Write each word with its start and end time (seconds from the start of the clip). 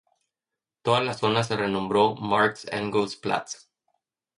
Toda 0.81 0.99
la 1.03 1.13
zona 1.13 1.43
se 1.43 1.55
renombró 1.55 2.15
"Marx-Engels-Platz". 2.15 3.67